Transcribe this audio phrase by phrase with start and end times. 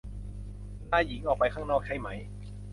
[0.91, 2.09] นายหญิงออกไปข้างนอกใช่ไหม